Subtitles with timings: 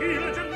[0.00, 0.49] gentile, gentile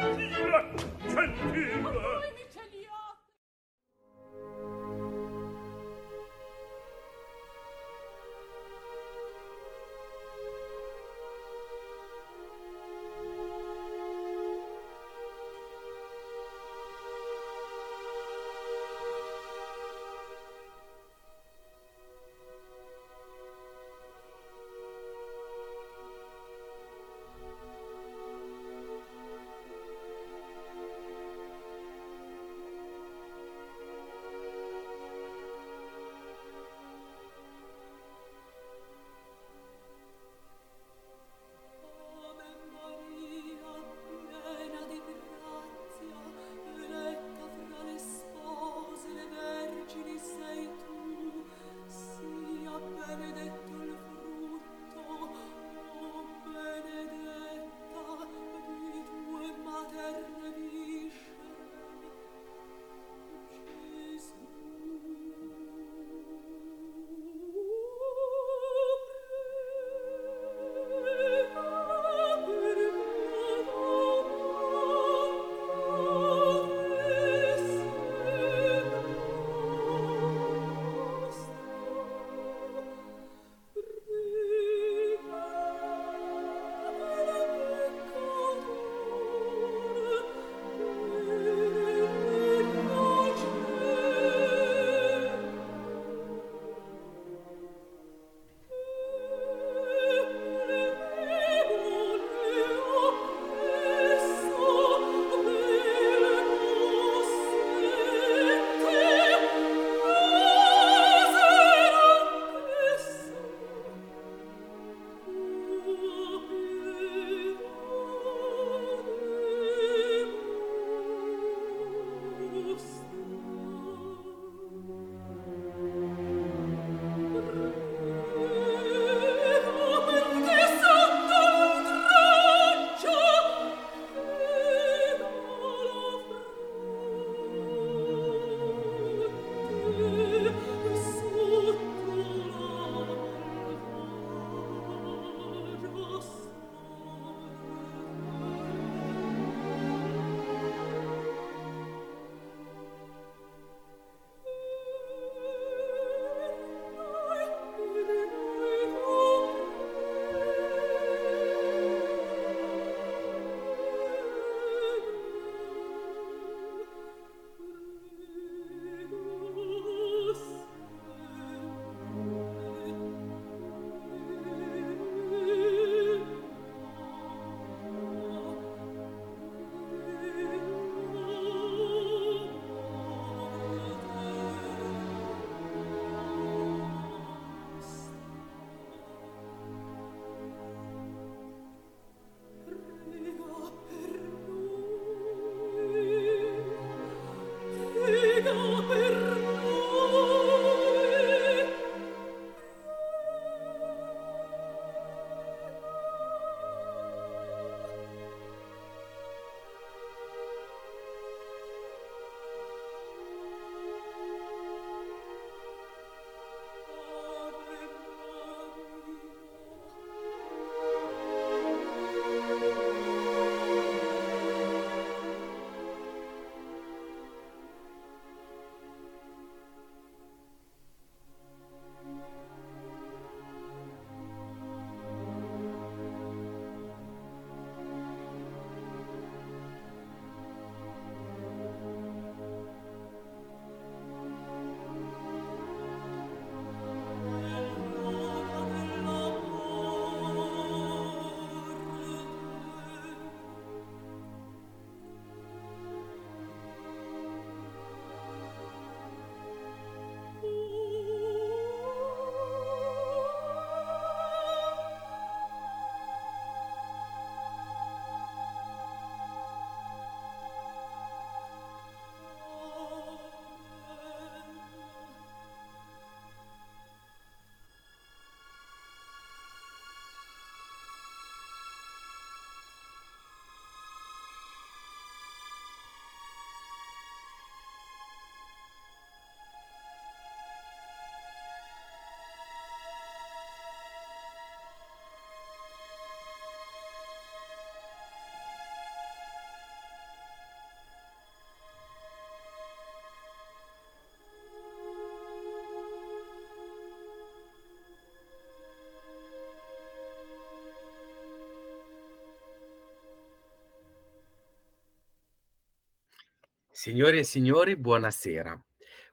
[316.84, 318.62] Signore e signori, buonasera.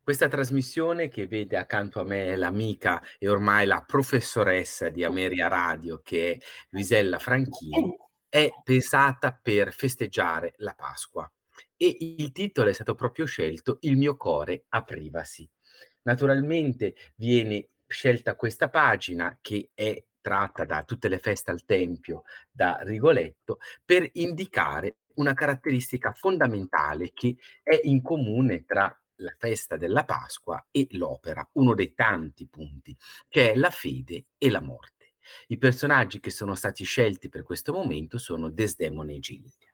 [0.04, 6.02] Questa trasmissione che vede accanto a me l'amica e ormai la professoressa di Ameria Radio,
[6.04, 6.38] che è
[6.72, 7.96] Luisella Franchini,
[8.28, 11.32] è pensata per festeggiare la Pasqua.
[11.78, 15.50] E il titolo è stato proprio scelto Il mio cuore aprivasi.
[16.02, 22.80] Naturalmente viene scelta questa pagina che è tratta da tutte le feste al Tempio da
[22.82, 30.68] Rigoletto per indicare una caratteristica fondamentale che è in comune tra la festa della Pasqua
[30.72, 32.96] e l'opera, uno dei tanti punti,
[33.28, 35.14] che è la fede e la morte.
[35.48, 39.71] I personaggi che sono stati scelti per questo momento sono Desdemone e Gilda.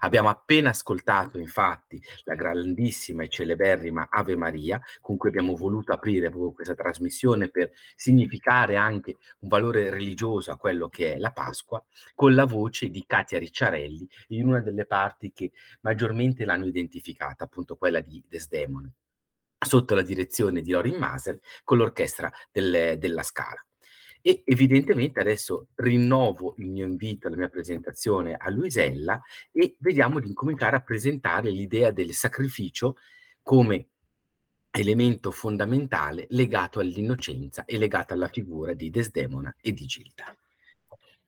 [0.00, 6.30] Abbiamo appena ascoltato infatti la grandissima e celeberrima Ave Maria, con cui abbiamo voluto aprire
[6.30, 11.84] proprio questa trasmissione per significare anche un valore religioso a quello che è la Pasqua,
[12.14, 15.50] con la voce di Katia Ricciarelli in una delle parti che
[15.80, 18.92] maggiormente l'hanno identificata, appunto quella di Desdemone,
[19.58, 23.64] sotto la direzione di Lorin Maser con l'orchestra del, della Scala.
[24.26, 29.20] E evidentemente adesso rinnovo il mio invito, la mia presentazione a Luisella
[29.52, 32.96] e vediamo di incominciare a presentare l'idea del sacrificio
[33.42, 33.88] come
[34.70, 40.34] elemento fondamentale legato all'innocenza e legato alla figura di Desdemona e di Gilda.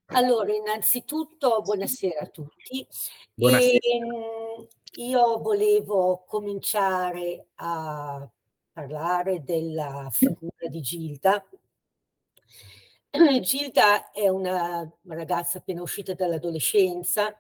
[0.06, 2.86] Allora, innanzitutto buonasera a tutti.
[3.34, 3.72] Buonasera.
[3.72, 4.66] E, ehm,
[5.04, 8.26] io volevo cominciare a
[8.72, 11.46] parlare della figura di Gilda
[13.40, 17.38] Gilda è una ragazza appena uscita dall'adolescenza,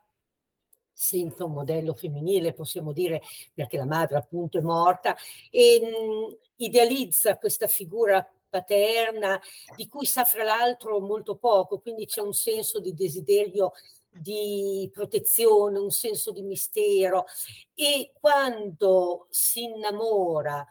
[0.92, 5.16] senza un modello femminile, possiamo dire, perché la madre appunto è morta,
[5.50, 9.40] e mh, idealizza questa figura paterna
[9.74, 13.72] di cui sa fra l'altro molto poco, quindi c'è un senso di desiderio
[14.08, 17.26] di protezione, un senso di mistero.
[17.74, 20.66] E quando si innamora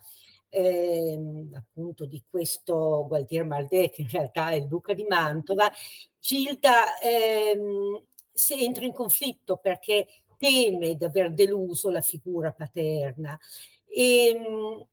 [0.56, 5.72] ehm, appunto di questo Gualtier Maldè, che in realtà è il duca di Mantova,
[6.20, 10.08] Gilda ehm, si entra in conflitto perché
[10.38, 13.38] teme di aver deluso la figura paterna.
[13.88, 14.86] E, ehm,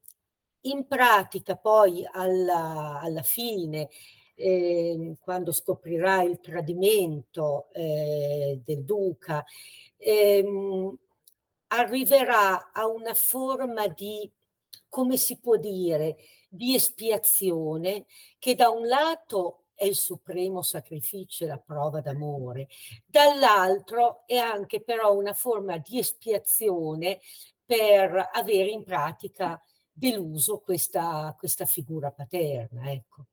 [0.65, 3.89] in pratica poi alla, alla fine,
[4.35, 9.43] eh, quando scoprirà il tradimento eh, del duca,
[9.97, 10.97] ehm,
[11.67, 14.29] arriverà a una forma di
[14.89, 16.17] come si può dire,
[16.49, 18.05] di espiazione
[18.37, 22.67] che da un lato è il supremo sacrificio e la prova d'amore,
[23.05, 27.19] dall'altro è anche però una forma di espiazione
[27.65, 29.59] per avere in pratica
[29.91, 32.91] deluso questa, questa figura paterna.
[32.91, 33.25] Ecco.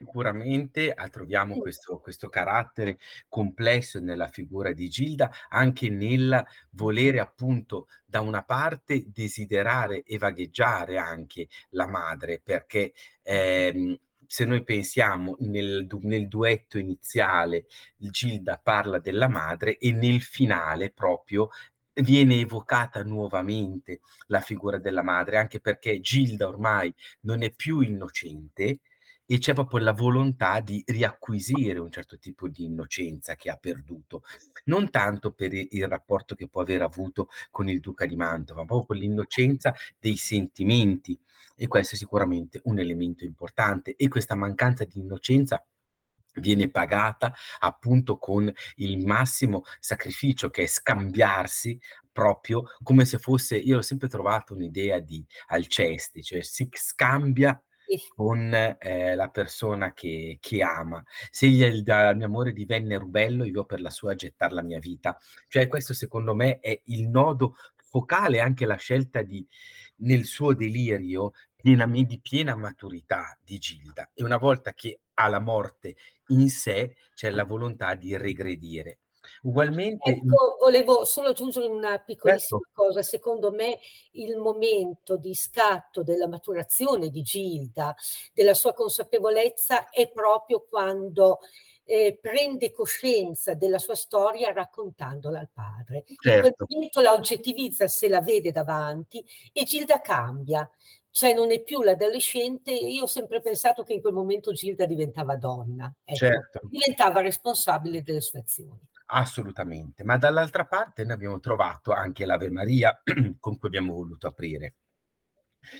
[0.00, 7.86] Sicuramente ah, troviamo questo, questo carattere complesso nella figura di Gilda, anche nel volere appunto
[8.06, 13.94] da una parte desiderare e vagheggiare anche la madre, perché ehm,
[14.26, 17.66] se noi pensiamo nel, nel, duetto iniziale,
[17.98, 21.50] Gilda parla della madre e nel finale proprio
[21.92, 26.90] viene evocata nuovamente la figura della madre, anche perché Gilda ormai
[27.20, 28.78] non è più innocente,
[29.32, 34.24] e c'è proprio la volontà di riacquisire un certo tipo di innocenza che ha perduto,
[34.64, 38.66] non tanto per il rapporto che può aver avuto con il duca di Mantova, ma
[38.66, 41.16] proprio per l'innocenza dei sentimenti
[41.54, 45.64] e questo è sicuramente un elemento importante e questa mancanza di innocenza
[46.40, 51.78] viene pagata appunto con il massimo sacrificio che è scambiarsi
[52.10, 57.62] proprio come se fosse, io ho sempre trovato un'idea di Alcesti, cioè si scambia
[58.14, 61.02] con eh, la persona che, che, ama.
[61.30, 65.18] Se il, il mio amore divenne rubello, io per la sua gettar la mia vita.
[65.48, 69.46] Cioè questo secondo me è il nodo focale, anche la scelta di,
[69.96, 74.10] nel suo delirio, piena, di piena maturità di Gilda.
[74.14, 75.96] E una volta che ha la morte
[76.28, 78.98] in sé, c'è la volontà di regredire.
[79.42, 80.10] Ugualmente...
[80.10, 82.70] Ecco, volevo solo aggiungere una piccolissima certo.
[82.72, 83.02] cosa.
[83.02, 83.78] Secondo me
[84.12, 87.94] il momento di scatto della maturazione di Gilda,
[88.32, 91.40] della sua consapevolezza, è proprio quando
[91.90, 96.04] eh, prende coscienza della sua storia raccontandola al padre.
[96.06, 96.46] Certo.
[96.46, 100.70] In quel momento la oggettivizza se la vede davanti e Gilda cambia.
[101.12, 105.34] Cioè non è più l'adolescente, io ho sempre pensato che in quel momento Gilda diventava
[105.34, 106.60] donna, ecco, certo.
[106.70, 108.78] diventava responsabile delle sue azioni.
[109.12, 113.00] Assolutamente, ma dall'altra parte noi abbiamo trovato anche l'Ave Maria
[113.40, 114.74] con cui abbiamo voluto aprire.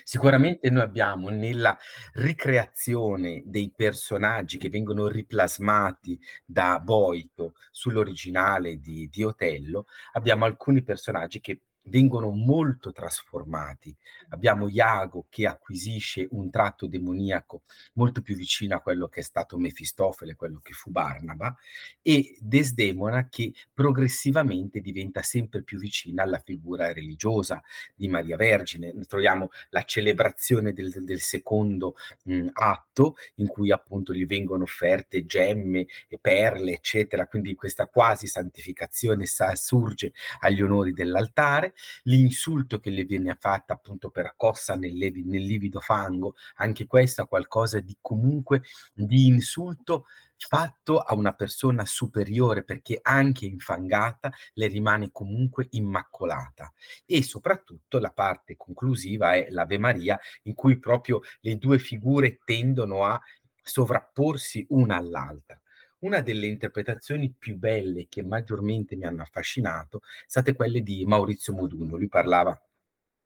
[0.02, 1.76] Sicuramente noi abbiamo nella
[2.14, 11.40] ricreazione dei personaggi che vengono riplasmati da Boito sull'originale di, di Otello, abbiamo alcuni personaggi
[11.40, 13.94] che vengono molto trasformati.
[14.30, 17.62] Abbiamo Iago che acquisisce un tratto demoniaco
[17.94, 21.54] molto più vicino a quello che è stato Mefistofele, quello che fu Barnaba,
[22.00, 27.60] e Desdemona che progressivamente diventa sempre più vicina alla figura religiosa
[27.94, 28.94] di Maria Vergine.
[29.06, 35.86] Troviamo la celebrazione del, del secondo mh, atto in cui appunto gli vengono offerte gemme
[36.08, 41.74] e perle, eccetera, quindi questa quasi santificazione sa, surge agli onori dell'altare,
[42.04, 47.80] l'insulto che le viene fatta appunto per accossa nel, nel livido fango, anche questa qualcosa
[47.80, 50.06] di comunque di insulto
[50.48, 56.72] fatto a una persona superiore perché anche infangata le rimane comunque immacolata
[57.04, 63.04] e soprattutto la parte conclusiva è l'Ave Maria in cui proprio le due figure tendono
[63.04, 63.20] a
[63.62, 65.59] sovrapporsi una all'altra.
[66.00, 71.96] Una delle interpretazioni più belle che maggiormente mi hanno affascinato state quelle di Maurizio Moduno.
[71.96, 72.58] Lui parlava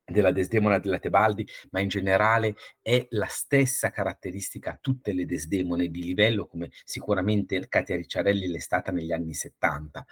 [0.04, 5.88] della Desdemona della Tebaldi, ma in generale è la stessa caratteristica a tutte le Desdemone
[5.88, 10.04] di livello, come sicuramente Katia Ricciarelli l'è stata negli anni 70.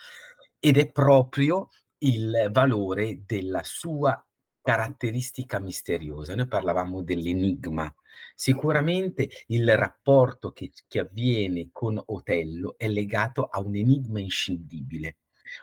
[0.61, 4.25] Ed è proprio il valore della sua
[4.63, 6.35] caratteristica misteriosa.
[6.35, 7.93] Noi parlavamo dell'enigma.
[8.35, 15.17] Sicuramente il rapporto che, che avviene con Otello è legato a un enigma inscindibile.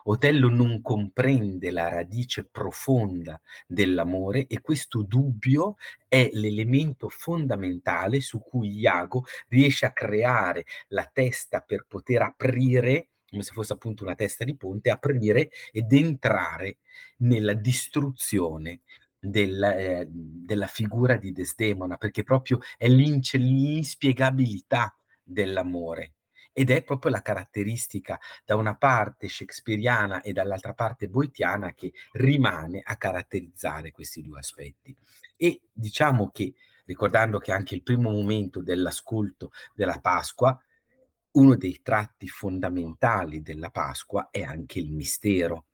[0.03, 5.77] Otello non comprende la radice profonda dell'amore e questo dubbio
[6.07, 13.43] è l'elemento fondamentale su cui Iago riesce a creare la testa per poter aprire come
[13.43, 16.77] se fosse appunto una testa di ponte, aprire ed entrare
[17.17, 18.81] nella distruzione
[19.19, 26.13] del, eh, della figura di Desdemona, perché proprio è l'inspiegabilità dell'amore
[26.51, 32.81] ed è proprio la caratteristica da una parte shakespeariana e dall'altra parte boitiana che rimane
[32.83, 34.95] a caratterizzare questi due aspetti.
[35.37, 36.53] E diciamo che,
[36.85, 40.59] ricordando che anche il primo momento dell'ascolto della Pasqua,
[41.31, 45.65] uno dei tratti fondamentali della Pasqua è anche il mistero.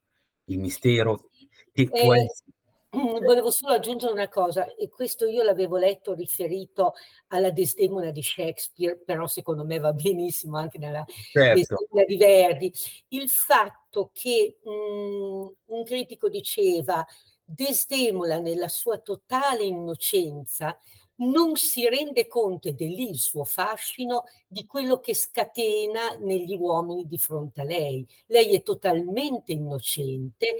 [0.45, 1.29] Il mistero
[1.71, 2.51] che può Eh, essere
[2.91, 6.93] mhmm, volevo solo aggiungere una cosa, e questo io l'avevo letto riferito
[7.27, 12.73] alla Desdemona di Shakespeare, però secondo me va benissimo anche nella certo, Desdemona di Verdi.
[13.09, 17.05] Il fatto che, mhmm, un critico diceva:
[17.43, 20.77] "Desdemona nella sua totale innocenza
[21.17, 26.55] non si rende conto, ed è lì il suo fascino, di quello che scatena negli
[26.55, 28.05] uomini di fronte a lei.
[28.27, 30.55] Lei è totalmente innocente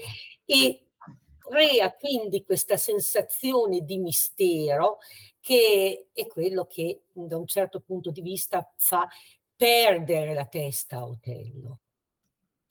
[0.46, 0.86] e
[1.38, 5.00] crea quindi questa sensazione di mistero
[5.40, 9.08] che è quello che da un certo punto di vista fa
[9.56, 11.80] perdere la testa a Otello.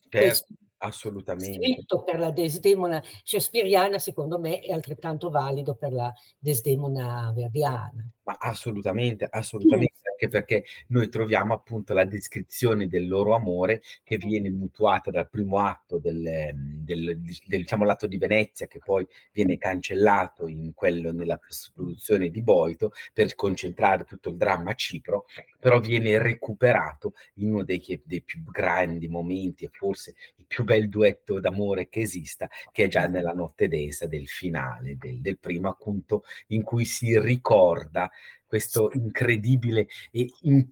[0.09, 0.47] certo, Questo
[0.87, 1.55] assolutamente.
[1.55, 8.09] scritto per la Desdemona shakespeariana, secondo me, è altrettanto valido per la Desdemona verdiana.
[8.25, 14.51] Ma assolutamente, assolutamente, anche perché noi troviamo appunto la descrizione del loro amore che viene
[14.51, 20.47] mutuata dal primo atto del, del, del diciamo, l'atto di Venezia, che poi viene cancellato
[20.47, 21.39] in quello nella
[21.75, 25.27] produzione di Boito per concentrare tutto il dramma a Cipro,
[25.65, 30.91] però viene recuperato in uno dei, dei più grandi momenti e forse il più bel
[30.91, 35.71] duetto d'amore che esista, che è già nella notte densa del finale, del, del primo
[35.71, 38.11] appunto in cui si ricorda
[38.45, 40.69] questo incredibile e in,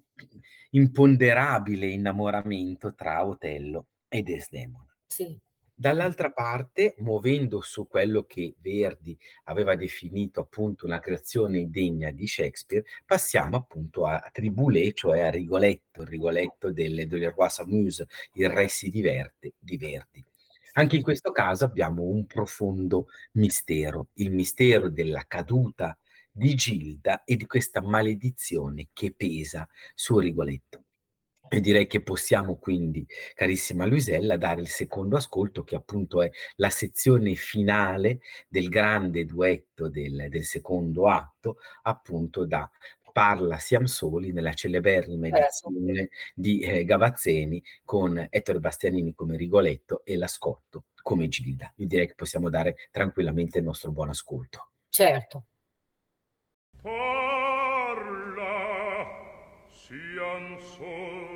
[0.69, 4.95] imponderabile innamoramento tra Otello e Desdemona.
[5.07, 5.35] Sì.
[5.75, 12.85] Dall'altra parte, muovendo su quello che Verdi aveva definito appunto una creazione degna di Shakespeare,
[13.05, 18.67] passiamo appunto a Triboulet, cioè a Rigoletto, il Rigoletto del, del Roi Samuse, il re
[18.67, 20.23] si diverte di Verdi.
[20.73, 25.97] Anche in questo caso abbiamo un profondo mistero, il mistero della caduta
[26.31, 30.83] di Gilda e di questa maledizione che pesa su Rigoletto.
[31.53, 33.05] E direi che possiamo quindi,
[33.35, 39.87] carissima Luisella, dare il secondo ascolto, che appunto è la sezione finale del grande duetto
[39.87, 42.67] del, del secondo atto, appunto da
[43.11, 50.17] Parla siam soli nella celeberrima edizione di eh, Gavazzeni con Ettore Bastianini come Rigoletto e
[50.17, 51.71] Lascotto come Gilda.
[51.75, 54.69] Io direi che possiamo dare tranquillamente il nostro buon ascolto.
[54.89, 55.43] Certo.
[56.81, 58.23] Parla
[59.69, 61.32] siam soli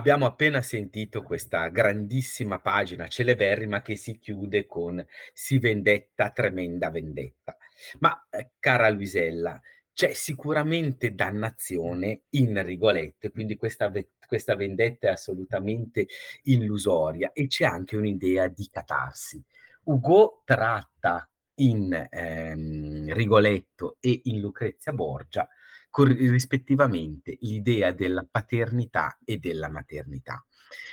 [0.00, 7.54] Abbiamo appena sentito questa grandissima pagina celeberrima che si chiude con "Si vendetta, tremenda vendetta".
[7.98, 9.60] Ma, ehm, cara Luisella,
[9.92, 13.92] c'è sicuramente dannazione in Rigolette, quindi questa
[14.26, 16.06] questa vendetta è assolutamente
[16.44, 19.42] illusoria e c'è anche un'idea di catarsi.
[19.84, 25.46] Hugo tratta in, ehm, Rigoletto e in Lucrezia Borgia
[25.90, 30.44] con rispettivamente l'idea della paternità e della maternità.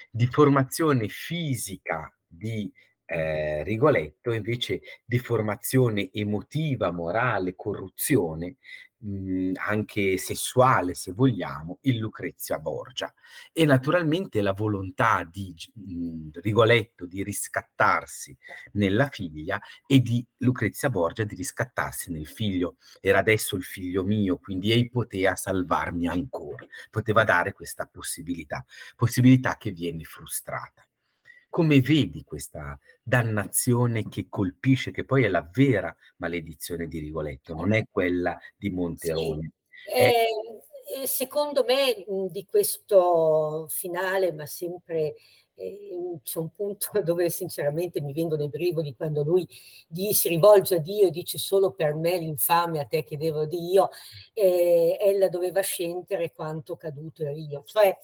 [0.10, 2.72] Di formazione fisica di
[3.08, 8.58] ehm, Rigoletto, invece di formazione emotiva, morale, corruzione,
[9.00, 13.14] mhmm, anche sessuale se vogliamo, in Lucrezia Borgia.
[13.54, 18.36] E naturalmente la volontà di G mhmm, Rigoletto di riscattarsi
[18.74, 22.78] nella figlia e di Lucrezia Borgia di riscattarsi nel figlio.
[23.02, 26.66] Era adesso il figlio mio, quindi ei potea salvarmi ancora.
[26.90, 28.66] Poteva dare questa possibilità,
[28.96, 30.87] possibilità che viene frustrata.
[31.50, 37.74] Come vedi questa dannazione che colpisce, che poi è la vera maledizione di Rigoletto, non
[37.74, 39.52] è quella di Sì, Monterone.
[39.86, 45.16] È ehm, e secondo me, mhmm, di questo finale, ma sempre
[45.56, 49.48] ehm, c'è un punto dove sinceramente mi vengono i brividi quando lui
[49.88, 53.90] di si rivolge a Dio e dice: "Solo per me l'infame a te chiedevo Dio",
[54.34, 57.64] ehm, ella doveva scendere quanto caduto ero io.
[57.66, 57.98] Cioè,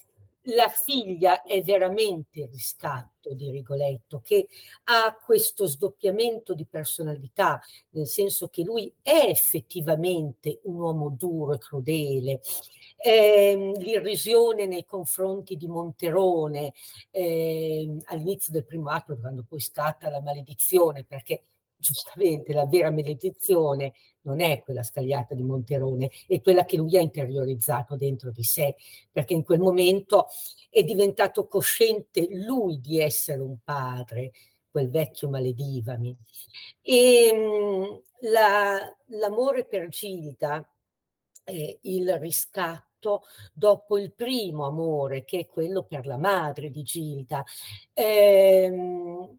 [0.48, 4.48] la figlia è veramente il riscatto di Rigoletto, che
[4.86, 11.58] ha questo sdoppiamento di personalità, nel senso che lui è effettivamente un uomo duro e
[11.60, 12.42] crudele.
[12.98, 16.74] Ehm, l'irrisione nei confronti di Monterone,
[17.12, 21.44] ehm, all'inizio del primo atto, quando poi scatta la maledizione, perché
[21.84, 27.02] giustamente la vera maledizione non è quella scagliata di Monterone, è quella che lui ha
[27.02, 28.76] interiorizzato dentro di sé,
[29.12, 30.28] perché in quel momento
[30.70, 34.32] è diventato cosciente lui di essere un padre,
[34.72, 36.16] quel vecchio maledivami.
[36.82, 40.66] E ehm, la, l'amore per Gilda,
[41.44, 47.44] eh, il riscatto dopo il primo amore, che è quello per la madre di Gilda.
[47.92, 49.38] Eh,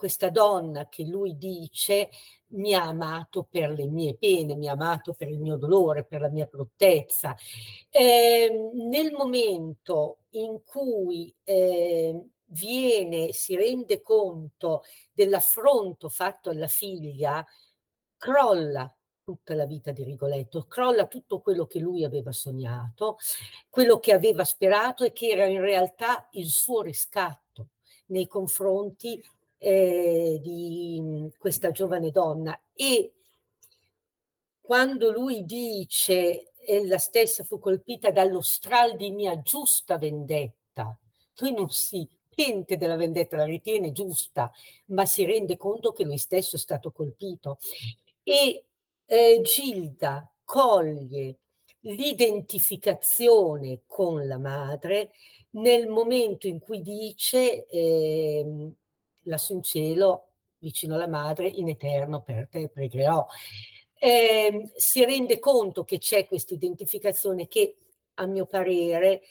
[0.00, 2.08] questa donna che lui dice
[2.52, 6.22] mi ha amato per le mie pene, mi ha amato per il mio dolore, per
[6.22, 7.36] la mia bruttezza.
[7.90, 17.44] Eh, nel momento in cui eh, viene, si rende conto dell'affronto fatto alla figlia,
[18.16, 18.90] crolla
[19.22, 23.18] tutta la vita di Rigoletto, crolla tutto quello che lui aveva sognato,
[23.68, 27.68] quello che aveva sperato e che era in realtà il suo riscatto
[28.06, 29.22] nei confronti
[29.62, 33.12] eh, di mm, questa giovane donna e
[34.60, 40.96] quando lui dice ella stessa fu colpita dallo stral di mia giusta vendetta,
[41.36, 44.50] lui non si pente della vendetta, la ritiene giusta,
[44.86, 47.58] ma si rende conto che lui stesso è stato colpito.
[48.22, 48.64] E
[49.04, 51.38] eh, Gilda coglie
[51.80, 55.10] l'identificazione con la madre
[55.50, 58.72] nel momento in cui dice eh,
[59.30, 63.26] lassù in cielo, vicino alla madre, in eterno per te pregherò.
[63.98, 67.76] Eh, si rende conto che c'è questa identificazione che,
[68.14, 69.22] a mio parere,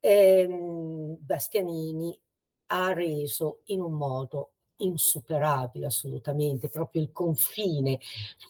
[0.00, 2.18] ehm, Bastianini
[2.66, 8.00] ha reso in un modo insuperabile assolutamente, proprio il confine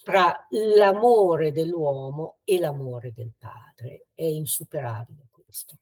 [0.03, 4.07] fra l'amore dell'uomo e l'amore del padre.
[4.15, 5.77] È insuperabile questo.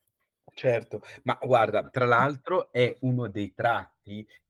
[0.55, 3.92] Certo, ma guarda, tra l'altro è uno dei tratti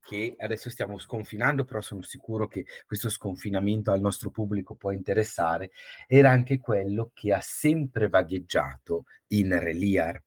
[0.01, 5.71] che adesso stiamo sconfinando, però sono sicuro che questo sconfinamento al nostro pubblico può interessare,
[6.07, 10.21] era anche quello che ha sempre vagheggiato in Reliar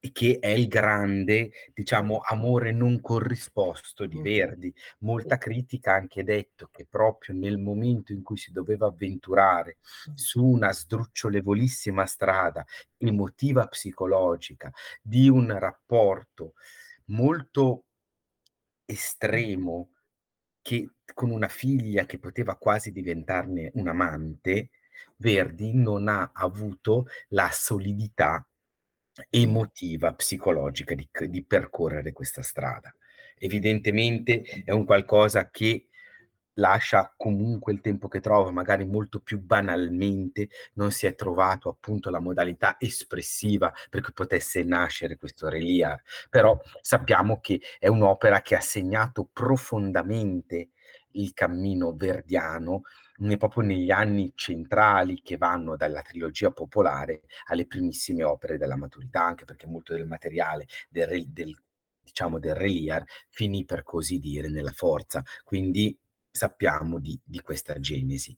[0.00, 4.72] e che è il grande, diciamo, amore non corrisposto di Verdi.
[5.00, 9.78] Molta critica ha anche detto che proprio nel momento in cui si doveva avventurare
[10.14, 12.64] su una sdrucciolevolissima strada
[12.96, 14.70] emotiva psicologica
[15.02, 16.54] di un rapporto
[17.06, 17.84] molto
[18.84, 19.90] estremo
[20.62, 24.70] che con una figlia che poteva quasi diventarne un amante,
[25.16, 28.46] Verdi non ha avuto la solidità
[29.30, 32.94] emotiva, psicologica di, di percorrere questa strada.
[33.36, 35.88] Evidentemente è un qualcosa che
[36.54, 42.10] lascia comunque il tempo che trova, magari molto più banalmente, non si è trovato appunto
[42.10, 48.56] la modalità espressiva per cui potesse nascere questo Reliar, però sappiamo che è un'opera che
[48.56, 50.70] ha segnato profondamente
[51.12, 52.82] il cammino verdiano
[53.38, 59.44] proprio negli anni centrali che vanno dalla trilogia popolare alle primissime opere della maturità, anche
[59.44, 61.56] perché molto del materiale del, del
[62.02, 65.96] diciamo del Reliar finì per così dire nella forza, quindi
[66.34, 68.36] sappiamo di, di questa genesi.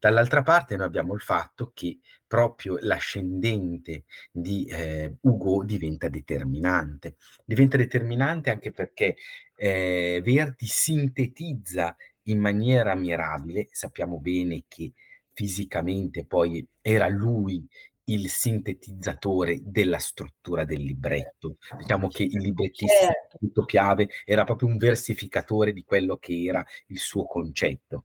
[0.00, 7.16] Dall'altra parte noi abbiamo il fatto che proprio l'ascendente di eh, Ugo diventa determinante.
[7.44, 9.16] Diventa determinante anche perché
[9.56, 14.92] eh, Verdi sintetizza in maniera mirabile, sappiamo bene che
[15.34, 17.66] fisicamente poi era lui
[18.04, 21.56] il sintetizzatore della struttura del libretto.
[21.78, 23.64] Diciamo che il librettista certo.
[23.64, 28.04] Piave era proprio un versificatore di quello che era il suo concetto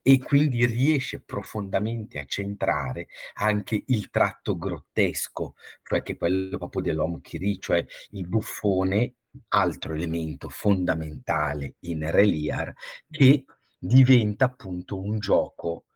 [0.00, 7.20] e quindi riesce profondamente a centrare anche il tratto grottesco, cioè che quello proprio dell'uomo
[7.20, 9.14] Chiri, cioè il buffone,
[9.48, 12.72] altro elemento fondamentale in Reliar,
[13.10, 13.44] che
[13.78, 15.86] diventa appunto un gioco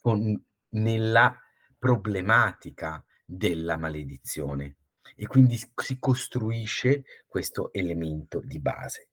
[0.00, 0.40] con,
[0.70, 1.36] nella
[1.84, 4.76] problematica della maledizione
[5.14, 9.10] e quindi si costruisce questo elemento di base.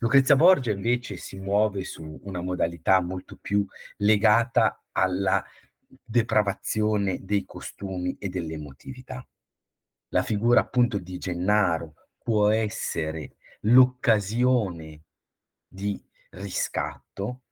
[0.00, 3.64] Lucrezia Borgia invece si muove su una modalità molto più
[3.98, 5.44] legata alla
[5.86, 9.24] depravazione dei costumi e dell'emotività.
[10.08, 15.02] La figura appunto di Gennaro può essere l'occasione
[15.68, 17.42] di riscatto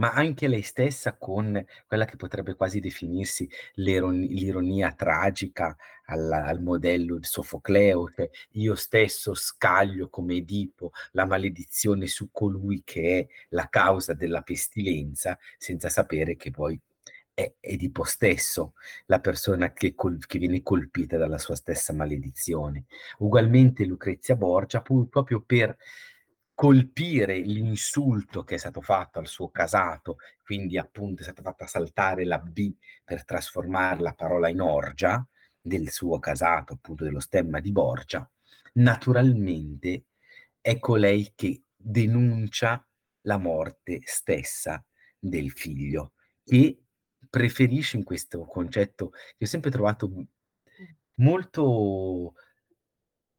[0.00, 7.18] ma anche lei stessa con quella che potrebbe quasi definirsi l'ironia tragica alla, al modello
[7.18, 13.68] di Sofocleo, cioè io stesso scaglio come Edipo la maledizione su colui che è la
[13.68, 16.80] causa della pestilenza, senza sapere che poi
[17.34, 18.72] è Edipo stesso
[19.04, 22.86] la persona che, col- che, viene colpita dalla sua stessa maledizione.
[23.18, 25.76] Ugualmente Lucrezia Borgia, proprio per
[26.60, 32.26] colpire l'insulto che è stato fatto al suo casato, quindi appunto è stata fatta saltare
[32.26, 35.26] la B per trasformare la parola in orgia
[35.58, 38.30] del suo casato, appunto dello stemma di Borgia,
[38.74, 40.04] naturalmente
[40.60, 42.86] è colei che denuncia
[43.22, 44.84] la morte stessa
[45.18, 46.12] del figlio,
[46.44, 46.78] che
[47.30, 50.12] preferisce in questo concetto che ho sempre trovato
[51.14, 52.34] molto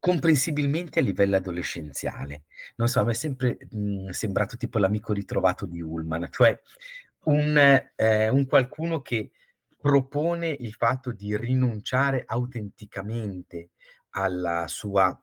[0.02, 2.46] comprensibilmente a livello adolescenziale.
[2.74, 6.60] Non so, a me è sempre mh, sembrato tipo l'amico ritrovato di Ullman, cioè
[7.26, 7.56] un,
[7.94, 9.30] eh, un qualcuno che
[9.78, 13.70] propone il fatto di rinunciare autenticamente
[14.10, 15.16] alla sua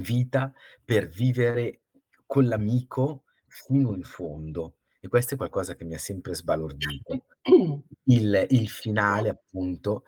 [0.00, 0.50] vita
[0.82, 1.82] per vivere
[2.24, 4.76] con l'amico fino in fondo.
[4.98, 7.26] E questo è qualcosa che mi ha sempre sbalordito.
[8.04, 10.04] Il, il finale, appunto,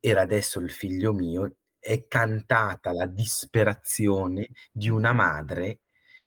[0.00, 5.80] era adesso il figlio mio, è cantata la disperazione di una madre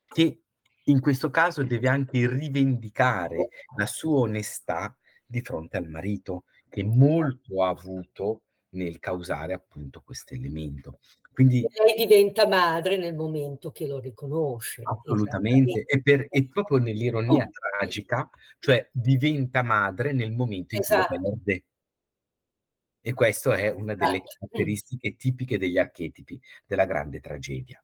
[0.06, 0.42] che
[0.84, 7.64] in questo caso deve anche rivendicare la sua onestà di fronte al marito, che molto
[7.64, 8.42] ha avuto
[8.72, 11.00] nel causare appunto questo elemento.
[11.32, 14.82] Quindi, lei diventa madre nel momento che lo riconosce.
[14.84, 17.50] Assolutamente, e, per, e proprio nell'ironia oh.
[17.78, 21.16] tragica, cioè diventa madre nel momento in esatto.
[21.16, 21.64] cui lo perde.
[23.08, 27.80] E questa è una delle caratteristiche tipiche degli archetipi della grande tragedia.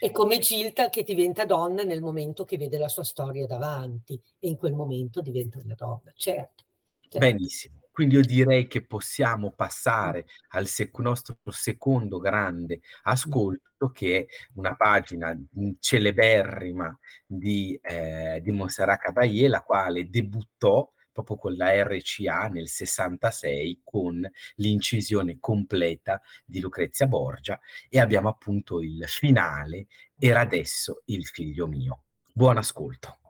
[0.00, 4.48] È come Gilda che diventa donna nel momento che vede la sua storia davanti e
[4.48, 6.64] in quel momento diventa una donna, certo.
[6.98, 7.18] certo.
[7.20, 7.82] Benissimo.
[7.92, 14.74] Quindi io direi che possiamo passare al sec- nostro secondo grande ascolto, che è una
[14.74, 15.40] pagina
[15.78, 23.80] celeberrima di, eh, di Montserrat Caballé, la quale debuttò proprio con la RCA nel 66
[23.84, 29.86] con l'incisione completa di Lucrezia Borgia e abbiamo appunto il finale
[30.18, 32.02] Era adesso il figlio mio.
[32.32, 33.23] Buon ascolto.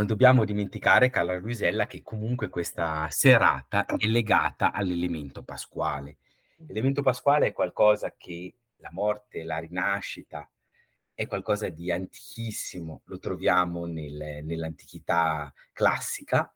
[0.00, 6.16] Non dobbiamo dimenticare, cara Luisella, che comunque questa serata è legata all'elemento pasquale.
[6.56, 10.48] L'elemento pasquale è qualcosa che la morte, la rinascita,
[11.12, 16.50] è qualcosa di antichissimo, lo troviamo nel, nell'antichità classica,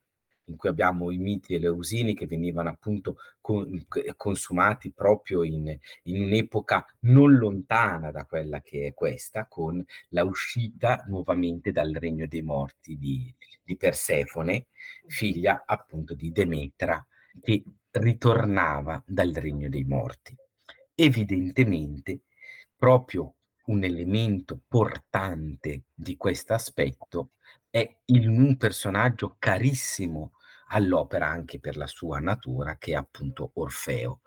[0.45, 3.87] in cui abbiamo i miti e le usini che venivano appunto con,
[4.17, 11.05] consumati proprio in, in, un'epoca non lontana da quella che è questa, con la uscita
[11.09, 13.31] nuovamente dal regno dei morti di,
[13.63, 14.69] di Persefone,
[15.09, 17.07] figlia appunto di Demetra,
[17.43, 20.35] che ritornava dal regno dei morti.
[20.95, 22.21] Evidentemente,
[22.75, 23.35] proprio
[23.67, 27.33] un elemento portante di questo aspetto
[27.69, 30.33] è il, un personaggio carissimo
[30.69, 34.21] all'opera anche per la sua natura, che è appunto Orfeo.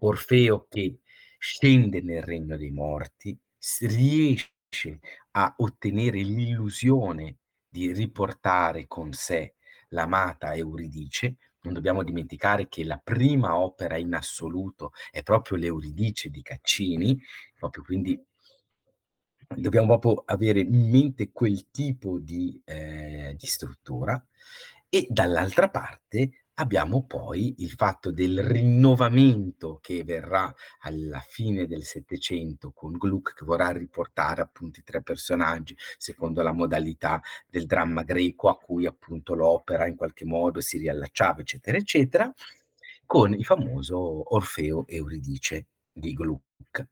[0.00, 1.00] Orfeo che
[1.38, 3.36] scende nel regno dei morti,
[3.80, 5.00] riesce
[5.32, 7.38] a ottenere l'illusione
[7.68, 9.54] di riportare con sé
[9.88, 11.36] l'amata Euridice.
[11.62, 17.20] Non dobbiamo dimenticare che la prima opera in assoluto è proprio l'Euridice di Caccini,
[17.56, 18.22] proprio quindi
[19.54, 24.22] dobbiamo proprio avere in mente quel tipo di, eh, di struttura
[24.90, 32.72] e dall'altra parte abbiamo poi il fatto del rinnovamento che verrà alla fine del Settecento
[32.72, 38.48] con Gluck che vorrà riportare appunto i tre personaggi secondo la modalità del dramma greco
[38.48, 42.34] a cui appunto l'opera in qualche modo si riallacciava eccetera eccetera
[43.06, 46.86] con il famoso Orfeo Euridice di Gluck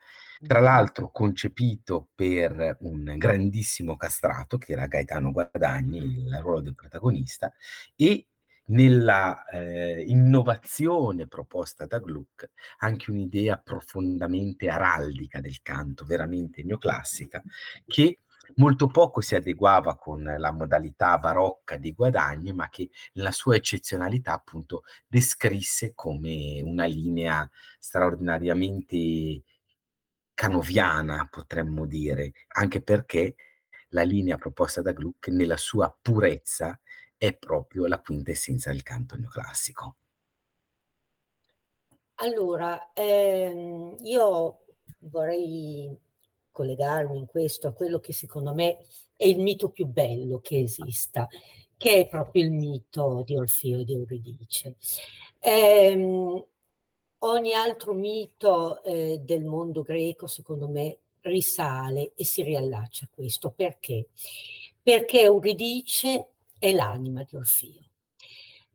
[0.47, 7.53] tra l'altro concepito per un grandissimo castrato che era Gaetano Guadagni, il ruolo del protagonista,
[7.97, 8.27] e
[8.69, 17.43] nella eh, innovazione proposta da Gluck anche un'idea profondamente araldica del canto, veramente neoclassica,
[17.87, 18.21] che
[18.57, 24.35] molto poco si adeguava con la modalità barocca di Guadagni, ma che nella sua eccezionalità
[24.35, 29.43] appunto descrisse come una linea straordinariamente
[30.39, 33.35] canoviana, potremmo dire, anche perché
[33.89, 36.81] la linea proposta da Gluck nella sua purezza
[37.17, 39.97] è proprio la quintessenza del canto neoclassico.
[42.21, 44.61] Allora, ehm, io
[45.01, 45.99] vorrei
[46.53, 48.79] collegarmi in questo a quello che secondo me
[49.17, 51.27] è il mito più bello che esista,
[51.77, 54.77] che è proprio il mito di Orfeo e di Euridice.
[55.41, 56.47] Eh,
[57.21, 63.51] ogni altro mito eh, del mondo greco, secondo me, risale e si riallaccia a questo.
[63.51, 64.09] Perché?
[64.83, 67.87] Perché Euridice è l'anima di Orfeo.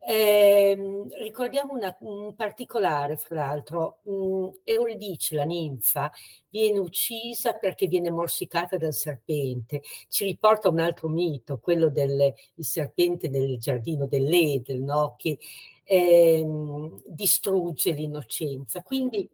[0.06, 6.12] Eh, ricordiamo una, un particolare, fra l'altro, um, Euridice, la ninfa,
[6.50, 9.82] viene uccisa perché viene morsicata dal serpente.
[10.10, 15.16] Ci riporta un altro mito, quello del serpente nel giardino dell'Edel, no?
[15.18, 15.39] che
[15.84, 18.82] ehm, distrugge l'innocenza.
[18.82, 19.30] Quindi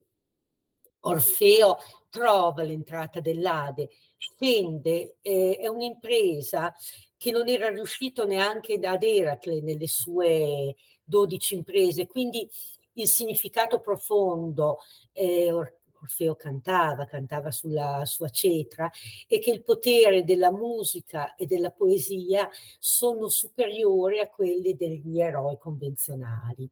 [1.02, 1.78] Orfeo
[2.10, 6.74] trova l'entrata dell'Ade, scende, eh, è un'impresa
[7.18, 12.48] che non era riuscito neanche ad Eracle nelle sue dodici imprese, quindi
[12.94, 14.80] il significato profondo
[15.14, 15.52] eh,
[16.02, 18.90] Orfeo cantava, cantava sulla sua cetra,
[19.28, 25.58] e che il potere della musica e della poesia sono superiori a quelli degli eroi
[25.58, 26.70] convenzionali.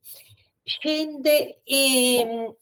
[0.64, 2.56] Scende e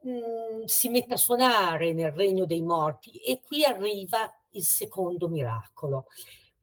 [0.00, 5.28] mh, mm, si mette a suonare nel regno dei morti e qui arriva il secondo
[5.28, 6.06] miracolo,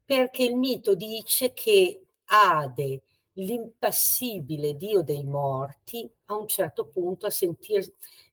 [0.03, 3.01] perché il mito dice che Ade,
[3.33, 7.85] l'impassibile dio dei morti, a un certo punto a sentir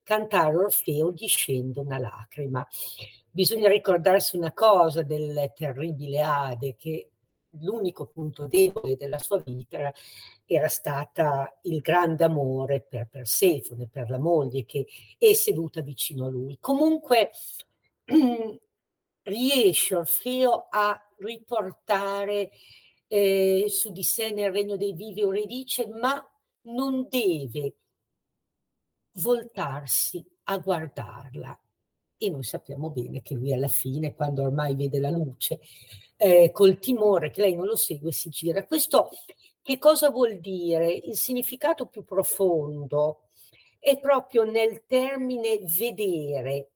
[0.03, 2.67] cantare Orfeo gli scende una lacrima.
[3.31, 7.09] Bisogna ricordarsi una cosa del terribile Ade, che
[7.61, 9.93] l'unico punto debole della sua vita era,
[10.47, 14.87] era stata il grande amore per Persefone, per la moglie che
[15.19, 16.59] è seduta vicino a lui.
[16.61, 17.31] Comunque
[19.23, 22.51] riesce Orfeo a riportare
[23.07, 26.27] eh, su di sé nel regno dei vivi Euridice, ma
[26.63, 27.75] non deve
[29.15, 31.59] voltarsi a guardarla.
[32.17, 35.61] E noi sappiamo bene che lui alla fine, quando ormai vede la luce,
[36.17, 38.65] eh, col timore che lei non lo segue, si gira.
[38.65, 39.11] Questo
[39.63, 40.93] che cosa vuol dire?
[40.93, 43.29] Il significato più profondo
[43.79, 46.71] è proprio nel termine vedere.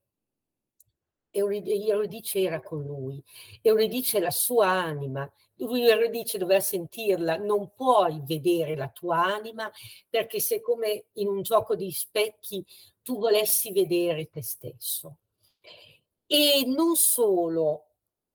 [1.31, 3.21] Euridice era con lui,
[3.61, 9.71] Euridice la sua anima, lui dice doveva sentirla, non puoi vedere la tua anima
[10.09, 12.65] perché se come in un gioco di specchi
[13.01, 15.17] tu volessi vedere te stesso.
[16.25, 17.85] E non solo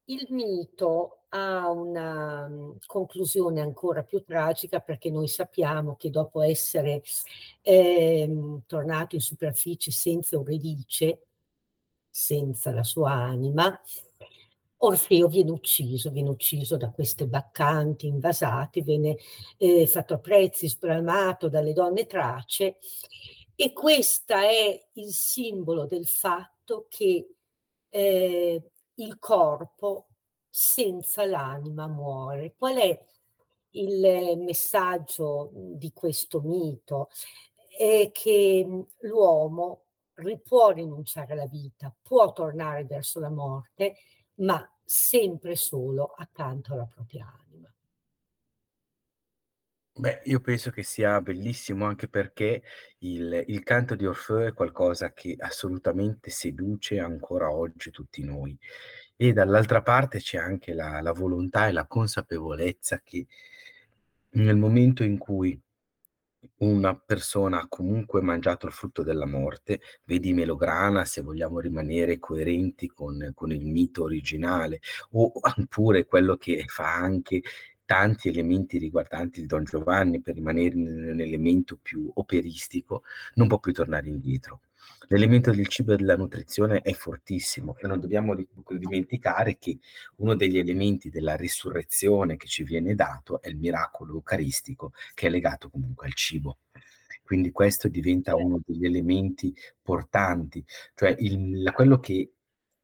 [0.07, 7.03] il mito ha una mm, conclusione ancora più tragica perché noi sappiamo che dopo essere
[7.63, 11.27] eh, tornato in superficie senza Euridice,
[12.11, 13.81] senza la sua anima,
[14.85, 19.17] Orfeo viene ucciso, viene ucciso da queste baccanti invasate, viene
[19.57, 22.79] eh, fatto a prezzi, spalmato dalle donne trace
[23.55, 27.35] e questo è il simbolo del fatto che
[27.91, 30.09] eh, il corpo
[30.49, 32.55] senza l'anima muore.
[32.57, 33.07] Qual è
[33.71, 37.09] il messaggio di questo mito?
[37.69, 39.85] È che l'uomo
[40.43, 43.97] può rinunciare alla vita, può tornare verso la morte,
[44.37, 47.73] ma sempre solo accanto alla propria anima.
[49.95, 52.63] Beh, io penso che sia bellissimo anche perché
[53.01, 58.59] il, il canto di Orfeo è qualcosa che assolutamente seduce ancora oggi tutti noi.
[59.17, 63.27] E dall'altra parte c'è anche la, la volontà e la consapevolezza che
[64.31, 65.61] nel momento in cui
[66.59, 72.89] una persona ha comunque mangiato il frutto della morte, vedi Melograna se vogliamo rimanere coerenti
[72.89, 74.81] con, con il mito originale,
[75.13, 77.43] o oppure quello che fa anche
[77.85, 83.03] tanti elementi riguardanti il Don Giovanni per rimanere nell'elemento più operistico,
[83.35, 84.61] non può più tornare indietro.
[85.09, 89.79] L'elemento del cibo e della nutrizione è fortissimo e non dobbiamo dimenticare che
[90.17, 95.31] uno degli elementi della risurrezione che ci viene dato è il miracolo eucaristico che è
[95.31, 96.59] legato comunque al cibo.
[97.23, 100.65] Quindi questo diventa uno degli elementi portanti,
[100.95, 102.33] cioè il, quello che,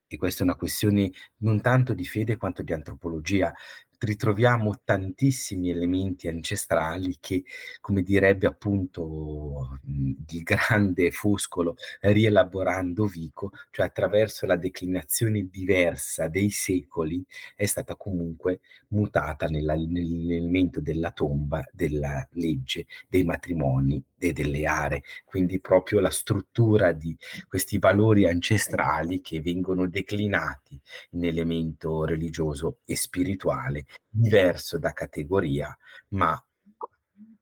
[0.06, 3.52] e questa è una questione non tanto di fede quanto di antropologia,
[3.98, 7.44] ritroviamo tantissimi elementi ancestrali che,
[7.80, 17.24] come direbbe appunto il grande Fuscolo, rielaborando Vico, cioè attraverso la declinazione diversa dei secoli,
[17.56, 25.02] è stata comunque mutata nella, nell'elemento della tomba, della legge, dei matrimoni e delle aree.
[25.24, 27.16] Quindi proprio la struttura di
[27.48, 30.80] questi valori ancestrali che vengono declinati
[31.10, 35.76] in elemento religioso e spirituale diverso da categoria,
[36.08, 36.42] ma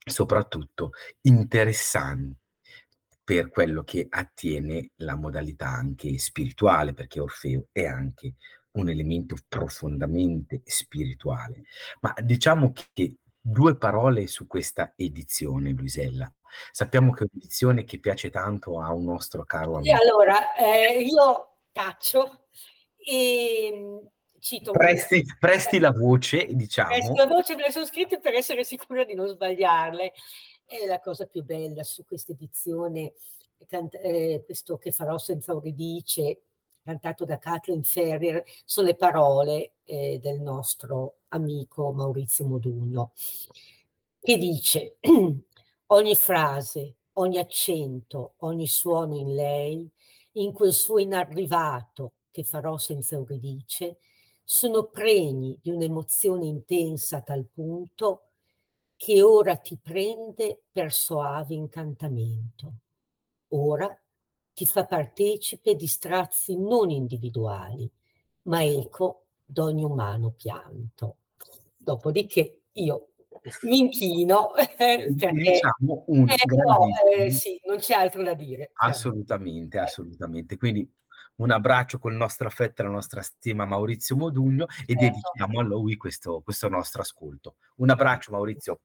[0.04, 0.92] soprattutto
[1.22, 2.40] interessante
[3.24, 8.34] per quello che attiene la modalità anche spirituale, perché Orfeo è anche
[8.72, 11.64] un elemento profondamente spirituale.
[12.00, 16.32] Ma diciamo che due parole su questa edizione, Luisella.
[16.70, 19.94] Sappiamo che è un'edizione che piace tanto a un nostro caro amico.
[19.94, 22.46] E allora, eh, io caccio
[22.96, 24.10] e
[24.46, 26.90] cito presti, presti la voce, diciamo.
[26.90, 30.12] Presti la voce, me le sono scritte per essere sicura di non sbagliarle.
[30.64, 33.14] È la cosa più bella su questa edizione,
[33.68, 36.42] eh, questo che farò senza Euridice,
[36.84, 43.12] cantato da Kathleen Ferrier, sono le parole eh, del nostro amico Maurizio Modugno,
[44.20, 44.98] che dice
[45.86, 49.90] ogni frase, ogni accento, ogni suono in lei,
[50.32, 53.98] in quel suo inarrivato che farò senza Euridice,
[54.48, 58.28] sono pregni di un'emozione intensa a tal punto
[58.94, 62.74] che ora ti prende per soave incantamento.
[63.48, 63.92] Ora
[64.54, 67.90] ti fa partecipe di strazi non individuali,
[68.42, 71.16] ma eco d'ogni umano pianto.
[71.76, 73.08] Dopodiché io
[73.62, 76.86] mi inchino perché diciamo un eh, no,
[77.16, 78.70] eh, sì, non c'è altro da dire.
[78.74, 80.56] Assolutamente, assolutamente.
[80.56, 80.88] Quindi
[81.36, 85.00] un abbraccio col nostro affetto e la nostra stima Maurizio Modugno e certo.
[85.00, 87.56] dedichiamo a lui questo, questo nostro ascolto.
[87.76, 88.80] Un abbraccio Maurizio.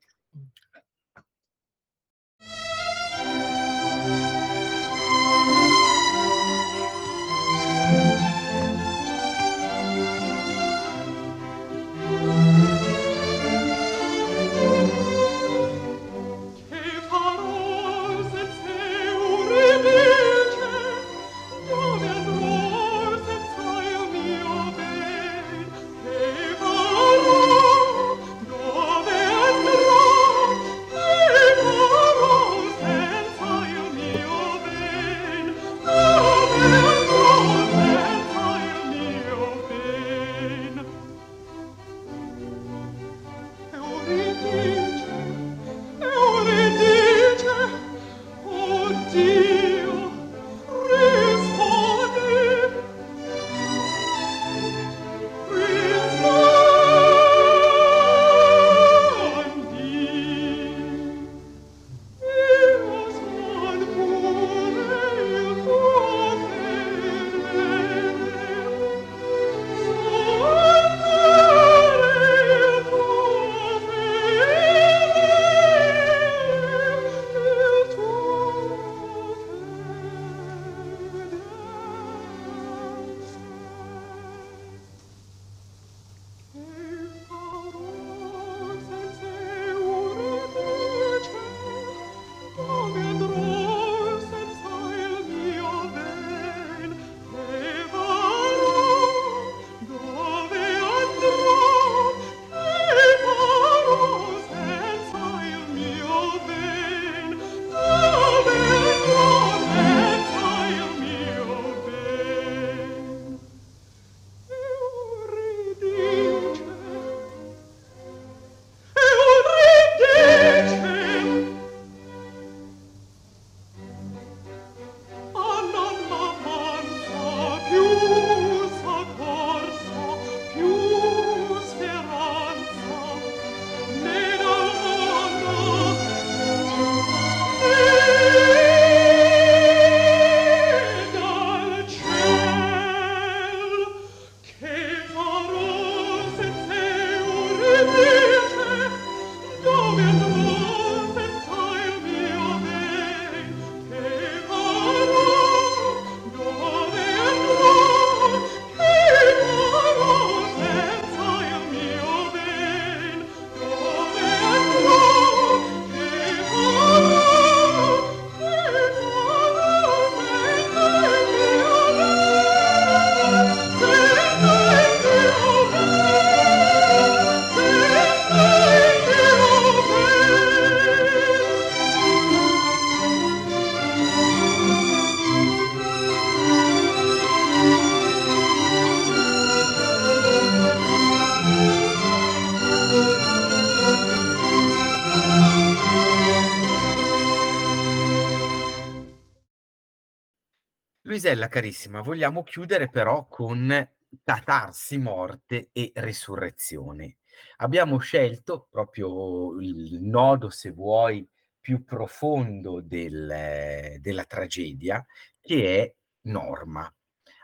[201.11, 203.85] Luisella carissima, vogliamo chiudere però con
[204.23, 207.17] catarsi, morte e risurrezione.
[207.57, 211.27] Abbiamo scelto proprio il nodo, se vuoi,
[211.59, 215.05] più profondo del, della tragedia,
[215.41, 215.93] che è
[216.29, 216.89] Norma,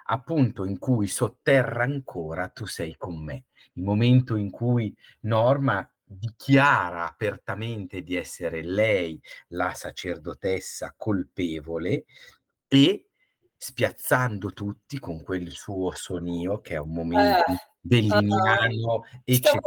[0.06, 7.06] appunto in cui sotterra ancora tu sei con me, il momento in cui Norma dichiara
[7.06, 12.06] apertamente di essere lei la sacerdotessa colpevole
[12.70, 13.07] e
[13.58, 19.62] spiazzando tutti con quel suo sonio che è un momento Eh, belliniano ah, eccezio-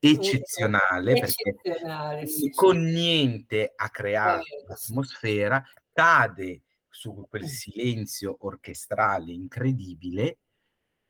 [0.00, 2.50] eccezionale perché Eccezionale, sì, sì.
[2.50, 5.62] con niente ha creato Eh, l'atmosfera,
[5.92, 10.38] cade su quel silenzio orchestrale incredibile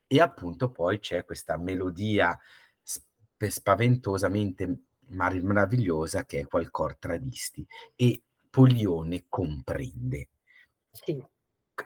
[0.07, 2.39] e appunto poi c'è questa melodia
[2.83, 10.29] sp- spaventosamente mar- meravigliosa che è Qual cor tradisti e Polione comprende.
[10.91, 11.25] Sì.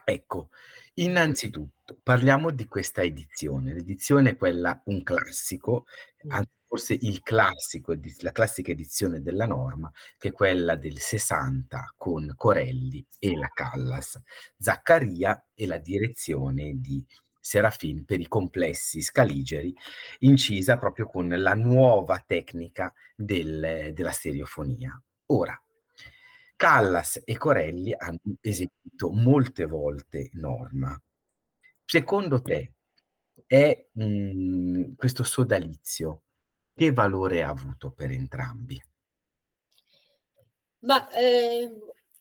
[0.03, 0.49] Ecco,
[0.95, 3.73] innanzitutto parliamo di questa edizione.
[3.73, 5.85] L'edizione è quella, un classico,
[6.27, 11.93] anzi forse il classico, edi- la classica edizione della norma, che è quella del 60
[11.97, 14.21] con Corelli e la Callas,
[14.57, 17.03] Zaccaria e la direzione di
[17.41, 19.73] Serafin per i complessi scaligeri,
[20.19, 25.01] incisa proprio con la nuova tecnica del- della stereofonia.
[25.27, 25.59] Ora,
[26.59, 31.01] Callas e Corelli hanno eseguito molte volte Norma.
[31.85, 32.73] Secondo te
[33.45, 36.23] è mh, questo sodalizio
[36.75, 38.77] che valore ha avuto per entrambi?
[40.79, 41.71] Ma eh,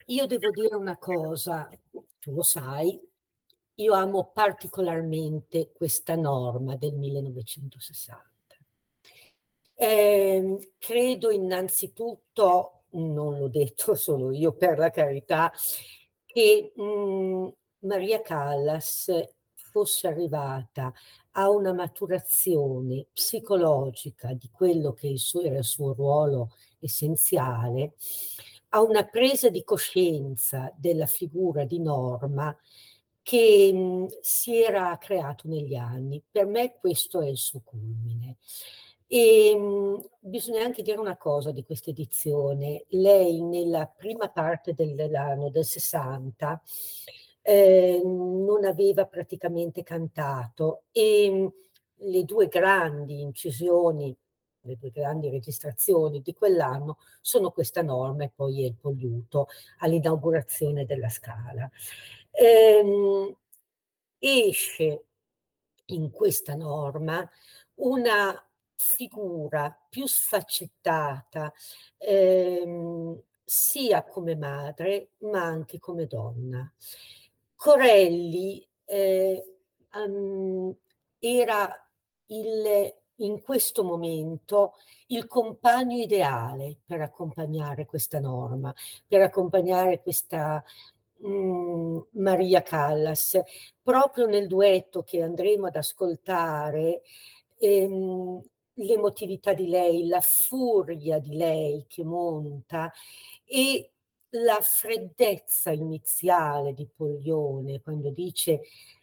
[0.06, 1.68] io devo dire una cosa,
[2.20, 2.96] tu lo sai,
[3.74, 8.22] io amo particolarmente questa norma del 1960.
[9.74, 15.52] Eh, credo innanzitutto, non l'ho detto solo io per la carità,
[16.24, 17.48] che mh,
[17.80, 19.10] Maria Callas
[19.54, 20.92] fosse arrivata
[21.32, 27.94] a una maturazione psicologica di quello che il suo, era il suo ruolo essenziale,
[28.70, 32.54] a una presa di coscienza della figura di Norma
[33.22, 36.22] che mh, si era creato negli anni.
[36.30, 38.36] Per me questo è il suo culmine.
[39.10, 42.84] E mh, bisogna anche dire una cosa di questa edizione.
[42.90, 46.60] Lei nella prima parte dell'anno del 60
[47.40, 51.52] eh, non aveva praticamente cantato e mh,
[52.10, 54.14] le due grandi incisioni,
[54.62, 59.46] le due grandi registrazioni di quell'anno sono questa norma e poi il Polluto
[59.78, 61.68] all'inaugurazione della Scala.
[62.32, 63.34] Ehm,
[64.18, 65.04] esce
[65.86, 67.28] in questa norma
[67.76, 68.42] una
[68.78, 71.52] figura più sfaccettata
[71.96, 76.72] ehm, sia come madre ma anche come donna.
[77.56, 79.58] Corelli eh,
[79.94, 80.74] um,
[81.18, 81.68] era
[82.26, 84.74] il, in questo momento
[85.08, 88.72] il compagno ideale per accompagnare questa norma,
[89.06, 90.62] per accompagnare questa
[91.16, 93.40] mh, Maria Callas.
[93.82, 97.02] Proprio nel duetto che andremo ad ascoltare,
[97.58, 98.40] ehm,
[98.78, 102.92] l'emotività di lei, la furia di lei che monta
[103.44, 103.90] e
[104.30, 108.60] la freddezza iniziale di Poglione quando dice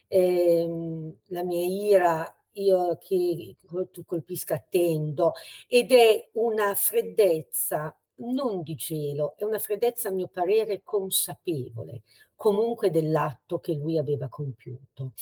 [0.08, 3.56] ehm, la mia ira io che
[3.92, 5.34] tu colpisca attendo
[5.68, 12.04] ed è una freddezza non di gelo, è una freddezza a mio parere consapevole
[12.36, 15.14] comunque dell'atto che lui aveva compiuto.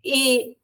[0.00, 0.58] E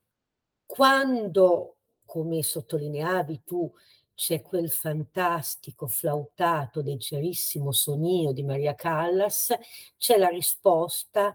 [0.66, 1.76] quando,
[2.14, 3.68] come sottolineavi tu,
[4.14, 9.52] c'è quel fantastico flautato, leggerissimo sonio di Maria Callas,
[9.98, 11.34] c'è la risposta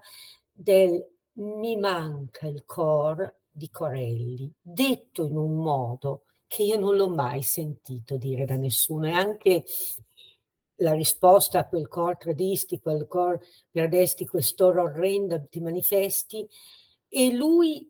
[0.50, 7.10] del mi manca il cor di Corelli, detto in un modo che io non l'ho
[7.10, 9.08] mai sentito dire da nessuno.
[9.08, 9.66] E anche
[10.76, 13.38] la risposta a quel cor tradisti, quel cor
[13.70, 16.48] perdesti quest'ora orrenda ti manifesti
[17.10, 17.90] e lui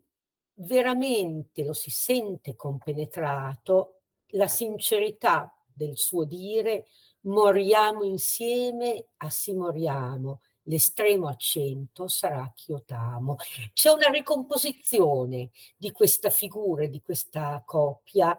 [0.60, 4.00] veramente lo si sente compenetrato,
[4.34, 6.86] la sincerità del suo dire
[7.22, 13.36] moriamo insieme, assi moriamo, l'estremo accento sarà chiotamo.
[13.72, 18.36] C'è una ricomposizione di questa figura, di questa coppia,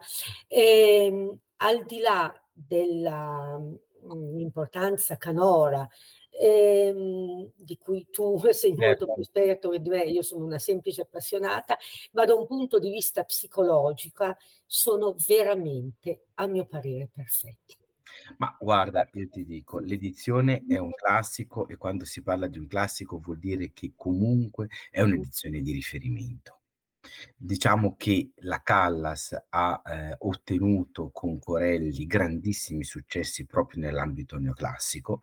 [0.48, 5.88] ehm, al di là dell'importanza canora,
[6.42, 11.78] ehm, di cui tu sei molto più esperto di me, io sono una semplice appassionata,
[12.12, 14.36] ma da un punto di vista psicologico
[14.66, 17.76] sono veramente, a mio parere, perfetti.
[18.38, 22.66] Ma guarda, io ti dico, l'edizione è un classico e quando si parla di un
[22.66, 26.58] classico vuol dire che comunque è un'edizione di riferimento.
[27.36, 35.22] Diciamo che la Callas ha eh, ottenuto con Corelli grandissimi successi proprio nell'ambito neoclassico.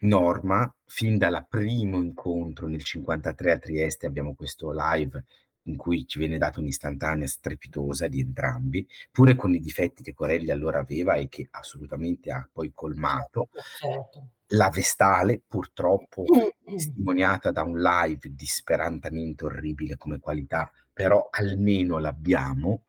[0.00, 5.24] Norma, fin dal primo incontro nel 53 a Trieste abbiamo questo live
[5.64, 10.50] in cui ci viene data un'istantanea strepitosa di entrambi, pure con i difetti che Corelli
[10.50, 13.50] allora aveva e che assolutamente ha poi colmato.
[13.78, 14.28] Certo.
[14.52, 16.24] La Vestale, purtroppo
[16.64, 22.82] testimoniata da un live disperantemente orribile come qualità, però almeno l'abbiamo,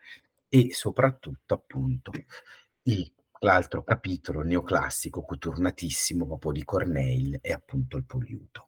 [0.47, 2.12] e soprattutto appunto
[2.84, 3.12] il,
[3.42, 8.68] l'altro capitolo neoclassico, coturnatissimo, proprio di Corneille, è appunto il Poliuto.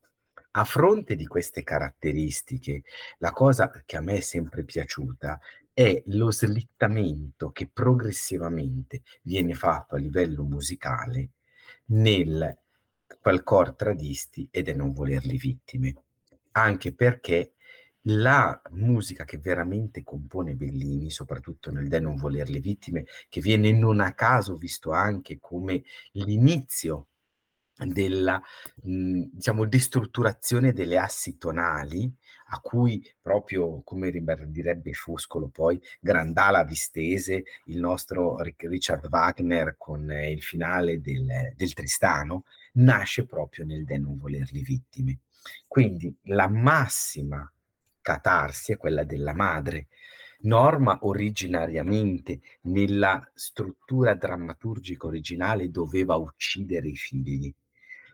[0.56, 2.84] A fronte di queste caratteristiche,
[3.18, 5.40] la cosa che a me è sempre piaciuta
[5.74, 11.32] è lo slittamento che progressivamente viene fatto a livello musicale
[11.86, 12.56] nel
[13.20, 15.96] quel cor tradisti ed è non volerli vittime.
[16.52, 17.54] Anche perché
[18.08, 24.00] la musica che veramente compone Bellini, soprattutto nel De non volerle vittime, che viene non
[24.00, 25.84] a caso visto anche come
[26.14, 27.08] l'inizio
[27.76, 28.42] della
[28.84, 32.12] mh, diciamo destrutturazione delle assi tonali
[32.48, 34.12] a cui proprio come
[34.48, 42.44] direbbe Foscolo poi Grandala distese il nostro Richard Wagner con il finale del, del Tristano
[42.74, 45.20] nasce proprio nel De non volerli vittime.
[45.68, 47.52] Quindi la massima
[48.04, 49.88] catarsi è quella della madre
[50.42, 57.52] Norma originariamente nella struttura drammaturgica originale doveva uccidere i figli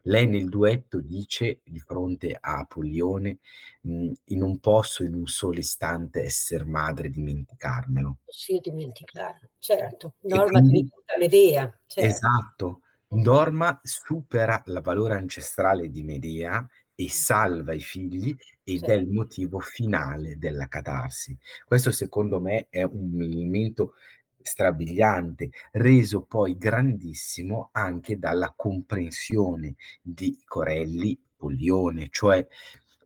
[0.04, 3.40] lei nel duetto dice di fronte a Apollione,
[3.82, 8.20] mh, non posso in un solo istante essere madre dimenticarmelo.
[8.26, 10.16] Sì, dimenticarlo, certo.
[10.22, 11.80] Norma quindi, diventa Medea.
[11.86, 12.10] Certo.
[12.10, 12.82] Esatto.
[13.10, 16.66] Norma supera il valore ancestrale di Medea
[17.00, 18.92] e salva i figli ed certo.
[18.92, 21.38] è il motivo finale della catarsi.
[21.66, 23.94] Questo secondo me è un elemento
[24.42, 32.46] strabiliante, reso poi grandissimo anche dalla comprensione di Corelli, Polione, cioè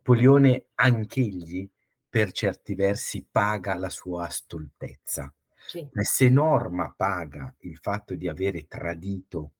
[0.02, 1.70] Polione anch'egli
[2.08, 5.32] per certi versi paga la sua stoltezza.
[5.68, 5.88] Sì.
[5.92, 9.52] Se Norma paga il fatto di avere tradito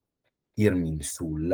[0.55, 1.53] Irminsul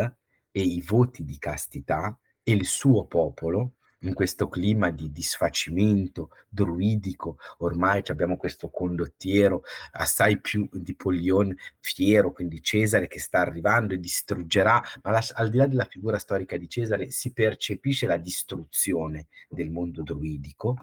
[0.50, 2.18] e i voti di castità
[2.52, 10.40] e il suo popolo, in questo clima di disfacimento druidico, ormai abbiamo questo condottiero assai
[10.40, 15.56] più di Polion fiero, quindi Cesare che sta arrivando e distruggerà, ma la, al di
[15.58, 20.78] là della figura storica di Cesare si percepisce la distruzione del mondo druidico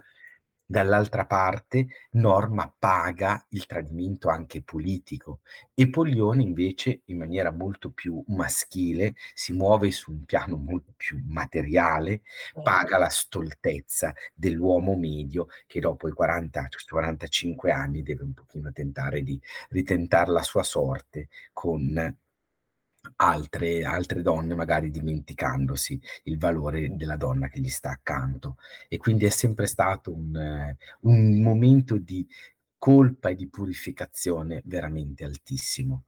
[0.70, 5.40] Dall'altra parte Norma paga il tradimento anche politico.
[5.74, 11.24] E Poglione invece in maniera molto più maschile si muove su un piano molto più
[11.26, 12.24] materiale,
[12.62, 19.22] paga la stoltezza dell'uomo medio che dopo i 40, 45 anni deve un pochino tentare
[19.22, 19.40] di
[19.70, 22.14] ritentare la sua sorte con
[23.16, 28.58] altre, altre donne, magari dimenticandosi il valore della donna che gli sta accanto.
[28.88, 32.28] E quindi è sempre stato un, un momento di
[32.78, 36.04] colpa e di purificazione veramente altissimo.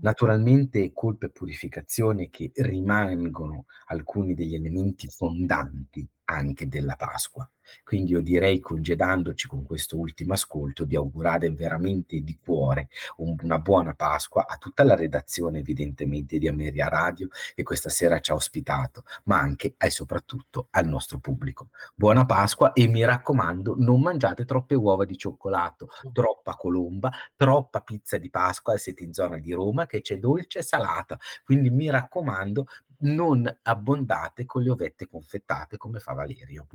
[0.00, 7.48] Naturalmente colpa e purificazione che rimangono alcuni degli elementi fondanti anche della Pasqua.
[7.84, 13.58] Quindi io direi, congedandoci con questo ultimo ascolto, di augurare veramente di cuore un, una
[13.58, 18.34] buona Pasqua a tutta la redazione evidentemente di Ameria Radio che questa sera ci ha
[18.34, 21.68] ospitato, ma anche e soprattutto al nostro pubblico.
[21.94, 28.18] Buona Pasqua e mi raccomando, non mangiate troppe uova di cioccolato, troppa colomba, troppa pizza
[28.18, 32.66] di Pasqua, siete in zona di Roma che c'è dolce e salata, quindi mi raccomando,
[33.00, 36.66] non abbondate con le ovette confettate come fa Valerio.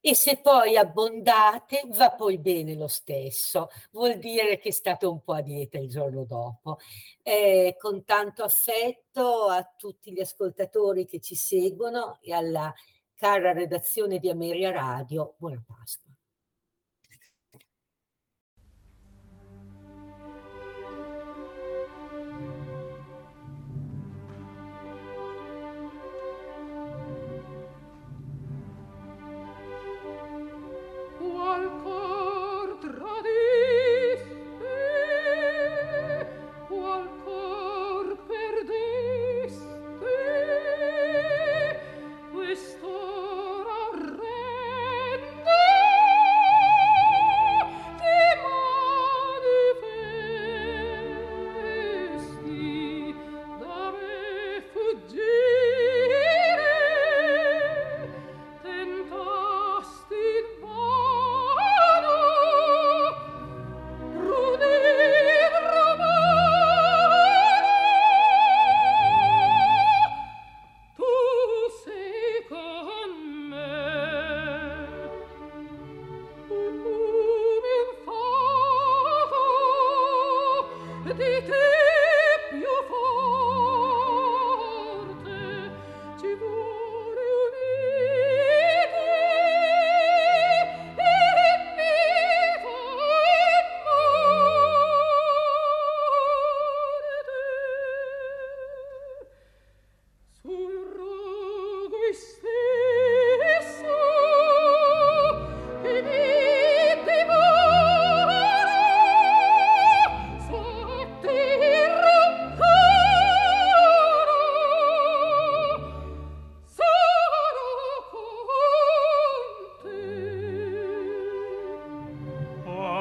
[0.00, 5.32] E se poi abbondate va poi bene lo stesso, vuol dire che state un po'
[5.32, 6.78] a dieta il giorno dopo.
[7.22, 12.72] Eh, con tanto affetto a tutti gli ascoltatori che ci seguono e alla
[13.16, 16.05] cara redazione di Ameria Radio, buona Pasqua.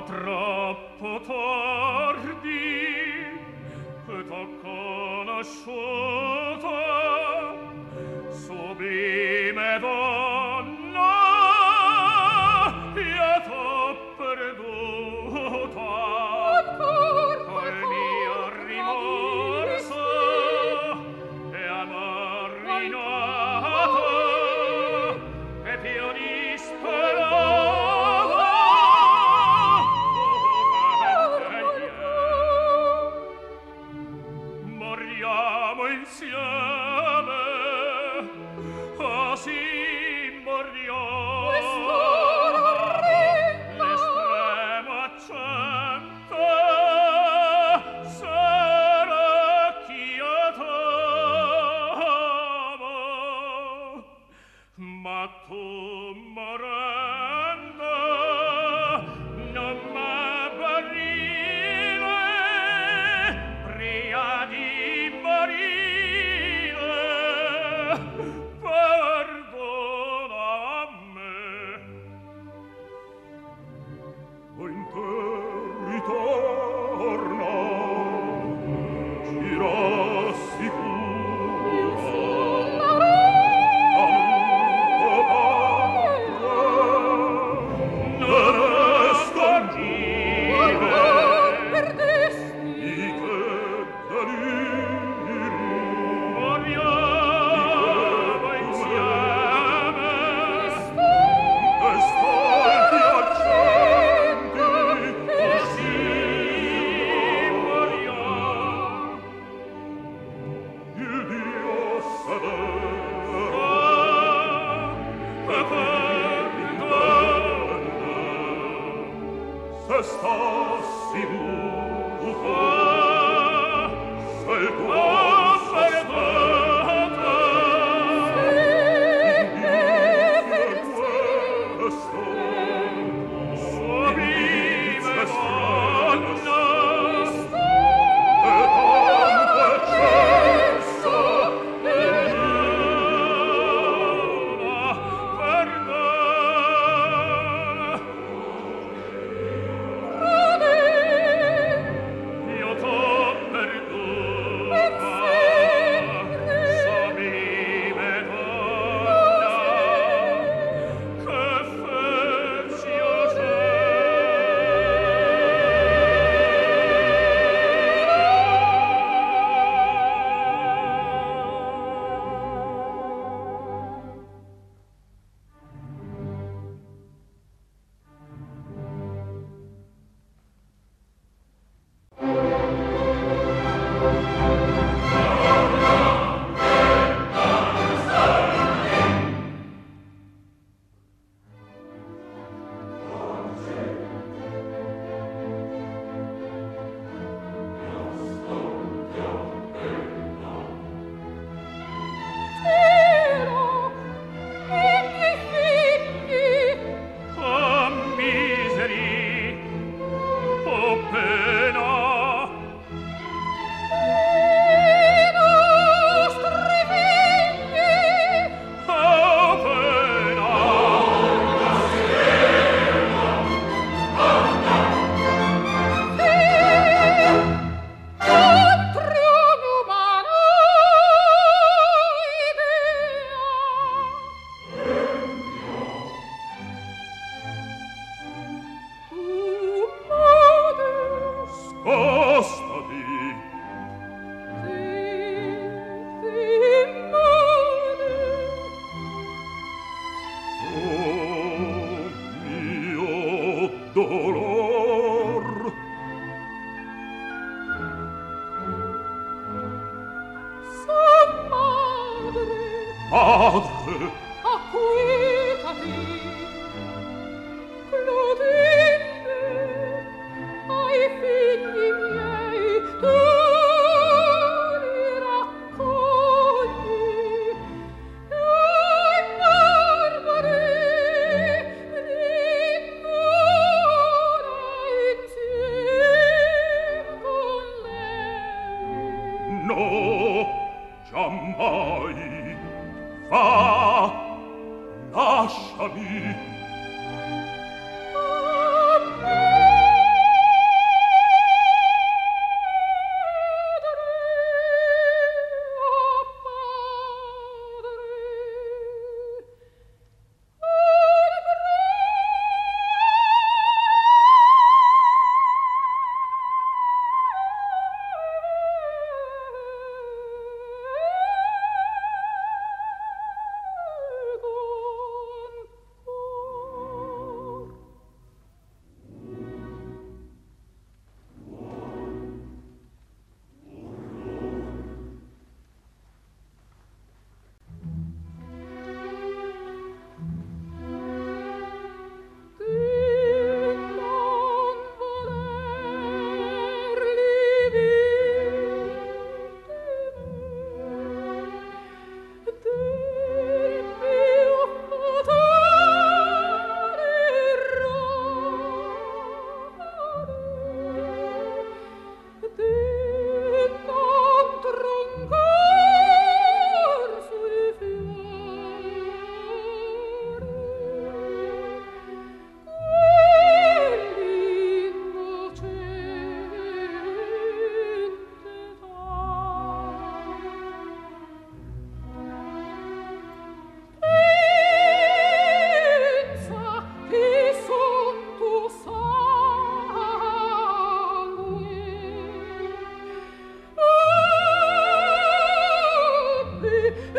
[0.05, 2.57] troppo tardi,
[4.07, 6.44] e t'ho conosciuto,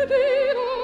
[0.09, 0.83] Oh